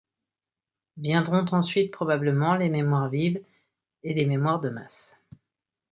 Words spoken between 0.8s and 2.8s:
Viendront ensuite probablement les